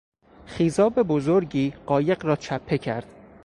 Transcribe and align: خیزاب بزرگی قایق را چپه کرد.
خیزاب 0.45 0.95
بزرگی 1.03 1.73
قایق 1.85 2.25
را 2.25 2.35
چپه 2.35 2.77
کرد. 2.77 3.07